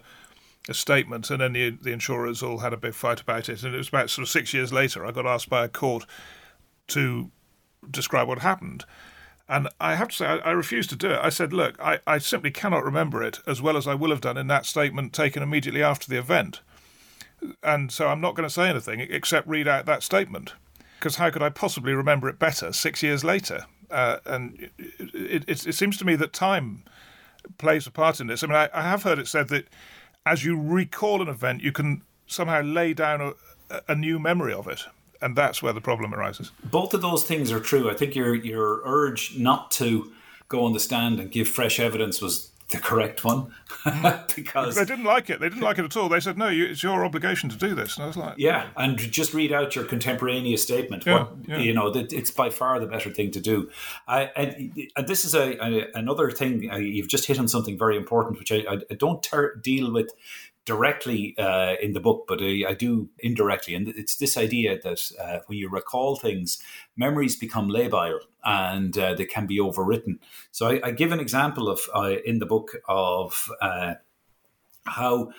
[0.69, 3.63] a statement, and then the, the insurers all had a big fight about it.
[3.63, 6.05] And it was about sort of six years later, I got asked by a court
[6.88, 7.32] to
[7.91, 8.86] describe what happened.
[9.49, 11.19] And I have to say, I, I refused to do it.
[11.21, 14.21] I said, look, I, I simply cannot remember it as well as I will have
[14.21, 16.62] done in that statement taken immediately after the event.
[17.63, 20.53] And so I'm not going to say anything except read out that statement.
[20.99, 23.65] Because how could I possibly remember it better six years later?
[23.91, 26.83] uh, and it, it, it, seems to me that time
[27.57, 28.43] plays a part in this.
[28.43, 29.67] I mean, I, I, have heard it said that
[30.25, 33.21] as you recall an event, you can somehow lay down
[33.69, 34.81] a, a new memory of it,
[35.21, 36.51] and that's where the problem arises.
[36.63, 37.89] Both of those things are true.
[37.89, 40.12] I think your your urge not to
[40.47, 43.51] go on the stand and give fresh evidence was the correct one
[44.36, 45.39] because they didn't like it.
[45.39, 46.08] They didn't like it at all.
[46.08, 48.67] They said, "No, you, it's your obligation to do this." And I was like, "Yeah,"
[48.77, 51.05] and just read out your contemporaneous statement.
[51.05, 51.58] Yeah, what, yeah.
[51.58, 53.69] You know, it's by far the better thing to do.
[54.08, 56.69] I, and, and this is a, a, another thing.
[56.71, 60.12] Uh, you've just hit on something very important, which I, I don't ter- deal with
[60.69, 63.73] directly uh, in the book, but I, I, do indirectly.
[63.73, 66.62] And it's this idea that uh, when you recall things,
[66.95, 70.19] memories become labile and uh, they can be overwritten.
[70.51, 73.95] So I, I give an example of uh, in the book of uh,
[74.86, 75.32] how.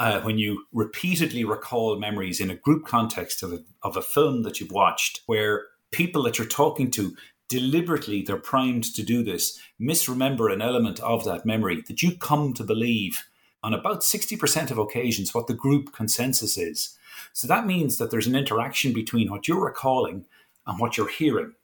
[0.00, 4.44] Uh, when you repeatedly recall memories in a group context of a, of a film
[4.44, 7.16] that you've watched, where people that you're talking to
[7.48, 12.52] deliberately they're primed to do this misremember an element of that memory that you come
[12.52, 13.24] to believe
[13.62, 16.96] on about 60% of occasions what the group consensus is.
[17.32, 20.26] So that means that there's an interaction between what you're recalling
[20.66, 21.54] and what you're hearing.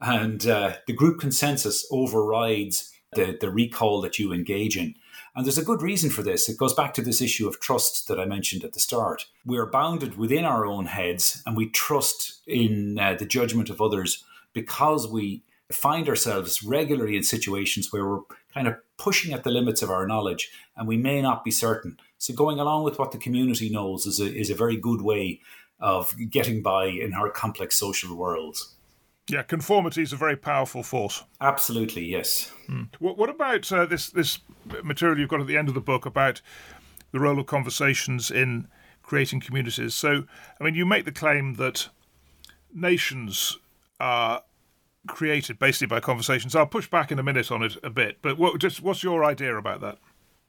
[0.00, 4.94] And uh, the group consensus overrides the, the recall that you engage in.
[5.34, 6.48] And there's a good reason for this.
[6.48, 9.26] It goes back to this issue of trust that I mentioned at the start.
[9.46, 13.80] We are bounded within our own heads and we trust in uh, the judgment of
[13.80, 15.42] others because we
[15.74, 18.22] find ourselves regularly in situations where we're
[18.54, 21.96] kind of pushing at the limits of our knowledge and we may not be certain.
[22.18, 25.40] So going along with what the community knows is a, is a very good way
[25.80, 28.74] of getting by in our complex social worlds.
[29.28, 31.22] Yeah, conformity is a very powerful force.
[31.40, 32.52] Absolutely, yes.
[32.68, 32.88] Mm.
[32.98, 34.38] What, what, about uh, this this
[34.82, 36.40] material you've got at the end of the book about
[37.12, 38.68] the role of conversations in
[39.02, 39.94] creating communities?
[39.94, 40.24] So,
[40.60, 41.88] I mean, you make the claim that
[42.74, 43.58] nations
[44.00, 44.42] are
[45.08, 46.54] created basically by conversations.
[46.54, 49.24] I'll push back in a minute on it a bit, but what, just what's your
[49.24, 49.98] idea about that?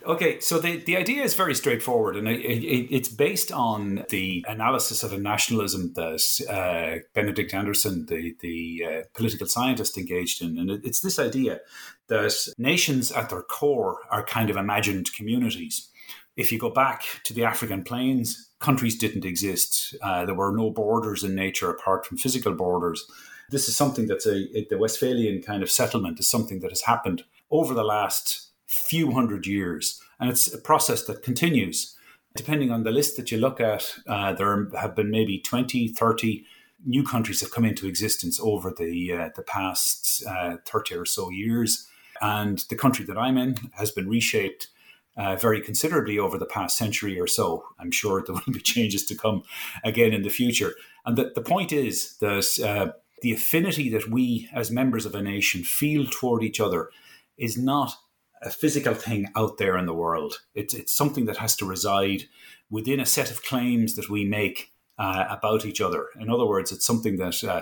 [0.06, 4.44] Okay, so the, the idea is very straightforward, and it, it, it's based on the
[4.50, 10.58] analysis of a nationalism that uh, Benedict Anderson, the, the uh, political scientist, engaged in.
[10.58, 11.62] And it, it's this idea
[12.08, 15.90] that nations at their core are kind of imagined communities.
[16.36, 19.96] If you go back to the African plains, countries didn't exist.
[20.02, 23.10] Uh, there were no borders in nature apart from physical borders.
[23.54, 27.24] This is something that's a, the Westphalian kind of settlement is something that has happened
[27.52, 30.02] over the last few hundred years.
[30.20, 31.96] And it's a process that continues.
[32.36, 36.44] Depending on the list that you look at, uh, there have been maybe 20, 30
[36.84, 41.06] new countries that have come into existence over the, uh, the past uh, 30 or
[41.06, 41.88] so years.
[42.22, 44.70] And the country that I'm in has been reshaped
[45.16, 47.66] uh, very considerably over the past century or so.
[47.80, 49.44] I'm sure there will be changes to come
[49.84, 50.74] again in the future.
[51.06, 55.22] And the, the point is that uh, the affinity that we as members of a
[55.22, 56.90] nation feel toward each other
[57.38, 57.94] is not
[58.42, 60.42] a physical thing out there in the world.
[60.54, 62.26] It's, it's something that has to reside
[62.70, 66.08] within a set of claims that we make uh, about each other.
[66.20, 67.62] In other words, it's something that uh,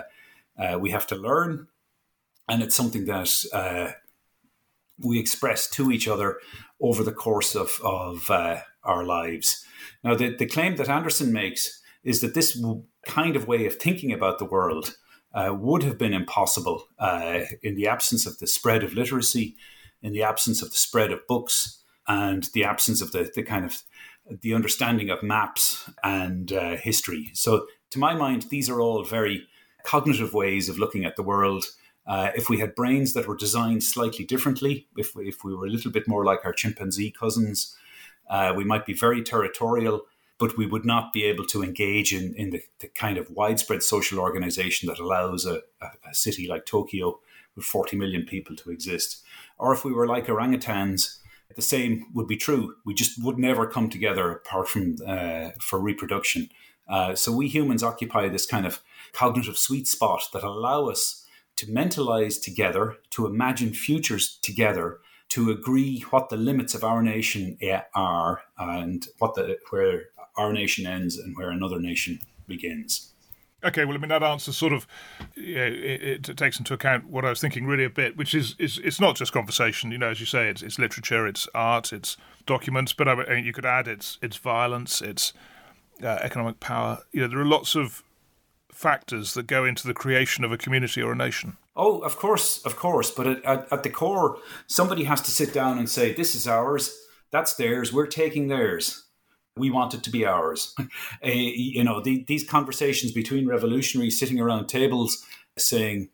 [0.60, 1.68] uh, we have to learn,
[2.48, 3.92] and it's something that uh,
[4.98, 6.40] we express to each other
[6.80, 9.64] over the course of, of uh, our lives.
[10.02, 12.60] Now, the, the claim that Anderson makes is that this
[13.06, 14.96] kind of way of thinking about the world
[15.34, 16.88] uh, would have been impossible
[17.62, 19.56] in the absence of the spread of literacy
[20.02, 23.64] in the absence of the spread of books and the absence of the, the kind
[23.64, 23.82] of
[24.40, 27.30] the understanding of maps and uh, history.
[27.32, 29.46] So, to my mind, these are all very
[29.84, 31.66] cognitive ways of looking at the world.
[32.06, 35.66] Uh, if we had brains that were designed slightly differently, if we, if we were
[35.66, 37.76] a little bit more like our chimpanzee cousins,
[38.30, 40.02] uh, we might be very territorial,
[40.42, 43.80] but we would not be able to engage in, in the, the kind of widespread
[43.80, 47.20] social organization that allows a, a, city like Tokyo
[47.54, 49.22] with 40 million people to exist.
[49.56, 51.18] Or if we were like orangutans,
[51.54, 52.74] the same would be true.
[52.84, 56.48] We just would never come together apart from uh, for reproduction.
[56.88, 61.24] Uh, so we humans occupy this kind of cognitive sweet spot that allow us
[61.54, 64.98] to mentalize together, to imagine futures together,
[65.32, 67.56] to agree what the limits of our nation
[67.94, 73.12] are, and what the where our nation ends and where another nation begins.
[73.64, 74.88] Okay, well, I mean that answer sort of
[75.36, 78.56] yeah, it, it, takes into account what I was thinking really a bit, which is,
[78.58, 79.92] is it's not just conversation.
[79.92, 83.44] You know, as you say, it's, it's literature, it's art, it's documents, but I mean,
[83.44, 85.32] you could add it's it's violence, it's
[86.02, 86.98] uh, economic power.
[87.12, 88.02] You know, there are lots of
[88.72, 91.56] factors that go into the creation of a community or a nation.
[91.76, 93.12] Oh, of course, of course.
[93.12, 96.98] But at, at the core, somebody has to sit down and say, "This is ours,
[97.30, 99.04] that's theirs, we're taking theirs."
[99.56, 100.74] We want it to be ours.
[100.78, 100.84] uh,
[101.24, 105.24] you know, the, these conversations between revolutionaries sitting around tables
[105.58, 106.08] saying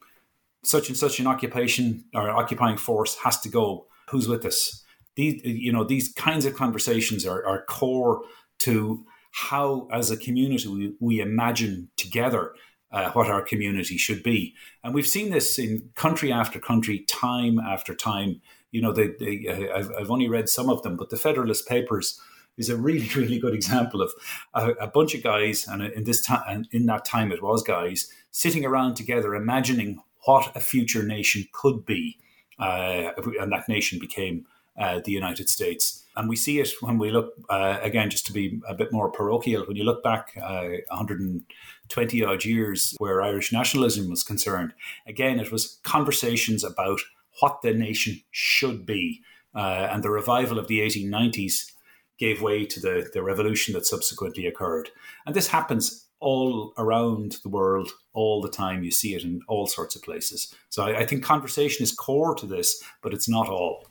[0.64, 3.87] such and such an occupation or occupying force has to go.
[4.11, 4.85] Who's with us?
[5.16, 8.22] These, you know, these kinds of conversations are, are core
[8.61, 12.55] to how, as a community, we, we imagine together
[12.90, 14.55] uh, what our community should be.
[14.83, 18.40] And we've seen this in country after country, time after time.
[18.72, 22.20] You know, they, they, I've, I've only read some of them, but the Federalist Papers
[22.59, 24.12] is a really, really good example of
[24.55, 28.12] a, a bunch of guys, and in this time, in that time, it was guys
[28.31, 32.18] sitting around together, imagining what a future nation could be,
[32.59, 34.44] uh, and that nation became
[34.79, 36.05] uh, the United States.
[36.16, 39.11] And we see it when we look uh, again, just to be a bit more
[39.11, 39.64] parochial.
[39.64, 44.73] When you look back 120 uh, odd years, where Irish nationalism was concerned,
[45.07, 47.01] again, it was conversations about
[47.40, 49.23] what the nation should be.
[49.55, 51.73] Uh, and the revival of the 1890s
[52.18, 54.90] gave way to the, the revolution that subsequently occurred.
[55.26, 58.83] And this happens all around the world all the time.
[58.83, 60.52] You see it in all sorts of places.
[60.68, 63.87] So I, I think conversation is core to this, but it's not all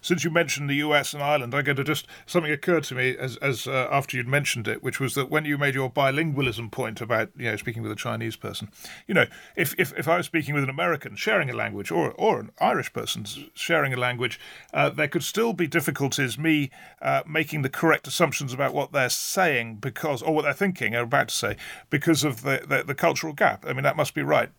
[0.00, 3.16] since you mentioned the US and Ireland, I get to just something occurred to me
[3.16, 6.70] as as uh, after you'd mentioned it, which was that when you made your bilingualism
[6.70, 8.70] point about you know speaking with a Chinese person,
[9.06, 9.26] you know
[9.56, 12.50] if if, if I was speaking with an American sharing a language or or an
[12.60, 14.40] Irish person sharing a language,
[14.72, 16.70] uh, there could still be difficulties me
[17.02, 21.02] uh, making the correct assumptions about what they're saying because or what they're thinking or
[21.02, 21.56] about to say
[21.90, 23.64] because of the, the, the cultural gap.
[23.66, 24.50] I mean that must be right.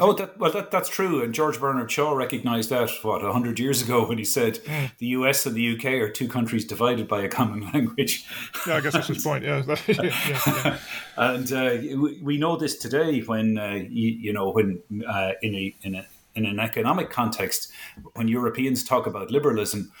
[0.00, 1.22] Oh, that, well, that, that's true.
[1.22, 4.90] And George Bernard Shaw recognized that, what, 100 years ago when he said mm.
[4.98, 8.26] the US and the UK are two countries divided by a common language.
[8.66, 9.62] Yeah, I guess that's his point, yeah.
[9.86, 10.78] yeah, yeah.
[11.16, 15.54] and uh, we, we know this today when, uh, you, you, know, when uh, in,
[15.54, 17.70] a, in, a, in an economic context,
[18.14, 19.92] when Europeans talk about liberalism,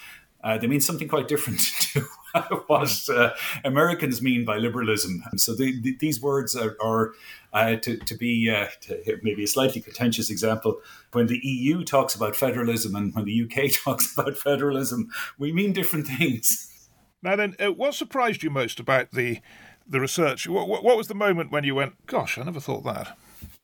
[0.42, 2.04] uh, they mean something quite different to
[2.66, 3.30] what uh,
[3.64, 5.22] Americans mean by liberalism.
[5.36, 7.12] So the, the, these words are, are
[7.52, 10.80] uh, to, to, be uh, to maybe a slightly contentious example.
[11.12, 15.72] When the EU talks about federalism and when the UK talks about federalism, we mean
[15.72, 16.72] different things.
[17.22, 19.40] Now, then, uh, what surprised you most about the
[19.88, 20.48] the research?
[20.48, 23.16] What, what, was the moment when you went, "Gosh, I never thought that"?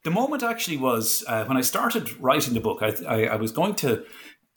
[0.04, 2.82] The moment actually was uh, when I started writing the book.
[2.82, 4.04] I, I, I was going to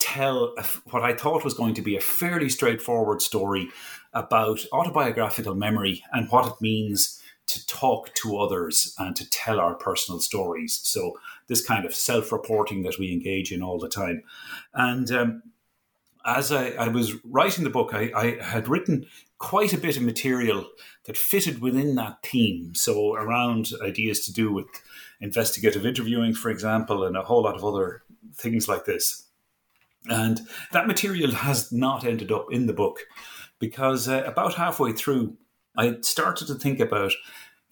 [0.06, 0.54] tell
[0.90, 3.68] what I thought was going to be a fairly straightforward story
[4.12, 9.74] about autobiographical memory and what it means to talk to others and to tell our
[9.74, 10.80] personal stories.
[10.82, 14.22] So, this kind of self reporting that we engage in all the time.
[14.74, 15.42] And um,
[16.24, 19.06] as I, I, was writing the book, I, I, had written
[19.38, 20.66] quite a bit of material
[21.04, 22.74] that fitted within that theme.
[22.74, 24.66] So, around ideas to do with
[25.20, 28.02] investigative interviewing, for example, and a whole lot of other
[28.34, 29.25] things like this.
[30.08, 30.40] And
[30.72, 33.00] that material has not ended up in the book
[33.58, 35.36] because uh, about halfway through,
[35.76, 37.12] I started to think about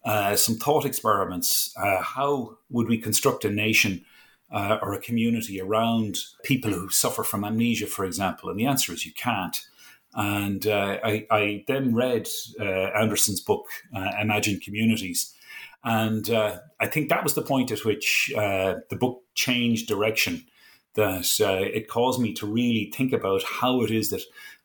[0.05, 1.73] uh, some thought experiments.
[1.77, 4.05] Uh, how would we construct a nation
[4.53, 8.51] uh, or a community around people who suffer from amnesia, for example?
[8.51, 9.57] And the answer is you can't.
[10.15, 12.29] And uh, I, I, then read
[12.61, 13.67] uh, Anderson's book,
[14.21, 15.35] Imagine Communities.
[15.83, 20.47] And I think that was the point at which the book changed direction
[20.95, 24.23] that uh, it caused me to really think about how it is that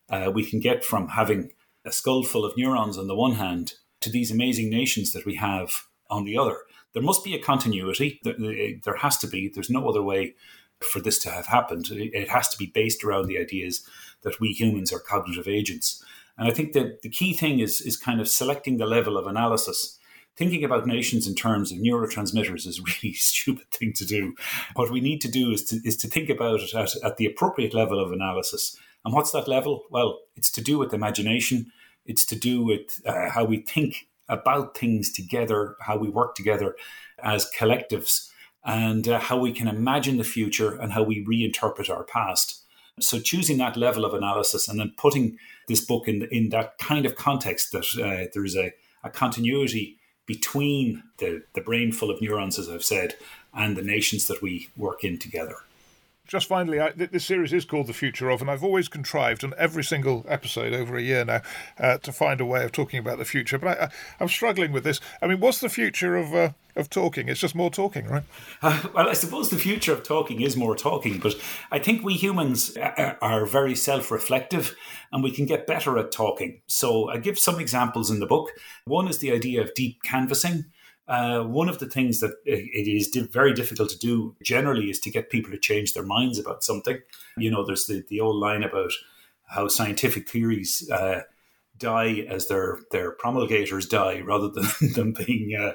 [0.10, 1.52] uh, we can get from having
[1.86, 5.36] a skull full of neurons on the one hand to these amazing nations that we
[5.36, 6.58] have on the other.
[6.94, 8.20] There must be a continuity.
[8.24, 9.50] There has to be.
[9.50, 10.36] There's no other way
[10.80, 11.90] for this to have happened.
[11.92, 13.86] It has to be based around the ideas
[14.24, 16.04] that we humans are cognitive agents.
[16.38, 19.28] And I think that the key thing is, is kind of selecting the level of
[19.28, 19.99] analysis
[20.40, 24.34] thinking about nations in terms of neurotransmitters is a really stupid thing to do.
[24.74, 27.26] What we need to do is to, is to think about it at, at the
[27.26, 28.78] appropriate level of analysis.
[29.04, 29.84] And what's that level?
[29.92, 31.72] Well, it's to do with imagination,
[32.06, 36.78] it's to do with uh, how we think about things together, how we work together
[37.22, 38.30] as collectives,
[38.64, 42.64] and uh, how we can imagine the future and how we reinterpret our past.
[43.02, 45.38] So, choosing that level of analysis and then putting
[45.68, 48.72] this book in, in that kind of context that uh, there is a,
[49.04, 49.99] a continuity
[50.30, 53.16] between the, the brain full of neurons, as I've said,
[53.52, 55.56] and the nations that we work in together.
[56.30, 59.56] Just finally, I, this series is called The Future of, and I've always contrived on
[59.58, 61.42] every single episode over a year now
[61.80, 63.58] uh, to find a way of talking about the future.
[63.58, 63.90] But I,
[64.22, 65.00] am struggling with this.
[65.24, 67.30] I mean, what's the future of uh, of talking.
[67.30, 68.24] It's just more talking, right?
[68.62, 71.36] Uh, well, I suppose the future of talking is more talking, but
[71.72, 74.76] I think we humans are very self reflective
[75.12, 76.62] and we can get better at talking.
[76.68, 78.52] So I give some examples in the book.
[78.86, 80.66] One is the idea of deep canvassing.
[81.10, 85.10] Uh, one of the things that it is very difficult to do generally is to
[85.10, 87.00] get people to change their minds about something.
[87.36, 88.92] You know, there's the, the old line about
[89.48, 91.22] how scientific theories uh,
[91.80, 95.74] die as their their promulgators die, rather than them being uh,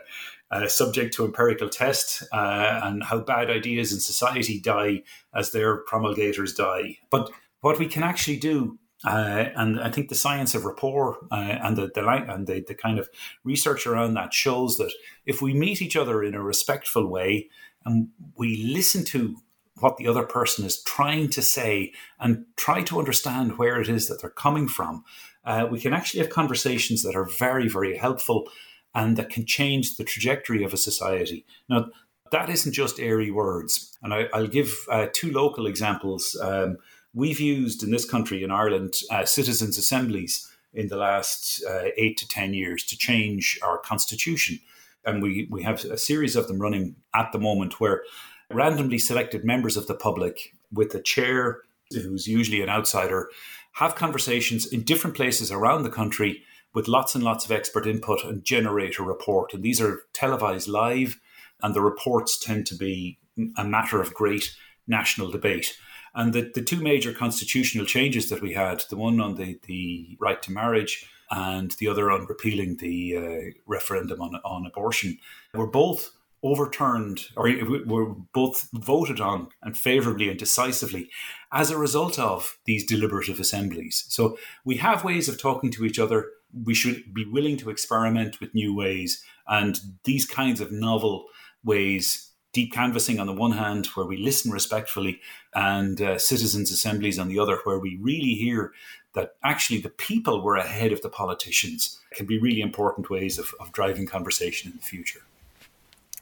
[0.52, 5.02] uh, subject to empirical test uh, and how bad ideas in society die
[5.34, 6.98] as their promulgators die.
[7.10, 7.30] But
[7.60, 11.76] what we can actually do, uh, and I think the science of rapport uh, and
[11.76, 13.08] the, the and the, the kind of
[13.44, 14.92] research around that shows that
[15.26, 17.48] if we meet each other in a respectful way
[17.84, 19.36] and we listen to
[19.80, 24.08] what the other person is trying to say and try to understand where it is
[24.08, 25.04] that they're coming from,
[25.44, 28.48] uh, we can actually have conversations that are very, very helpful
[28.94, 31.44] and that can change the trajectory of a society.
[31.68, 31.86] Now,
[32.30, 33.96] that isn't just airy words.
[34.02, 36.38] And I, will give uh, two local examples.
[36.40, 36.78] Um,
[37.14, 42.16] we've used in this country, in Ireland, uh, citizens' assemblies in the last uh, eight
[42.18, 44.58] to 10 years to change our constitution.
[45.06, 48.02] And we, we have a series of them running at the moment where
[48.50, 53.30] randomly selected members of the public with a chair who's usually an outsider
[53.74, 56.42] have conversations in different places around the country
[56.74, 59.54] with lots and lots of expert input and generate a report.
[59.54, 61.20] And these are televised live,
[61.62, 63.18] and the reports tend to be
[63.56, 64.54] a matter of great
[64.86, 65.76] national debate.
[66.14, 70.16] And the, the two major constitutional changes that we had, the one on the, the
[70.20, 75.18] right to marriage and the other on repealing the uh, referendum on, on abortion,
[75.52, 76.10] were both
[76.42, 77.50] overturned or
[77.86, 81.08] were both voted on and favorably and decisively
[81.50, 84.04] as a result of these deliberative assemblies.
[84.08, 86.28] So we have ways of talking to each other
[86.62, 91.26] we should be willing to experiment with new ways and these kinds of novel
[91.64, 92.23] ways
[92.54, 95.20] deep canvassing on the one hand where we listen respectfully
[95.54, 98.72] and uh, citizens assemblies on the other where we really hear
[99.12, 103.54] that actually the people were ahead of the politicians can be really important ways of,
[103.60, 105.20] of driving conversation in the future.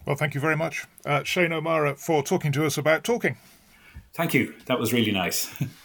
[0.06, 0.86] Well thank you very much.
[1.06, 3.36] Uh, shane o'mara for talking to us about talking.
[4.14, 4.54] Thank you.
[4.66, 5.48] That was really nice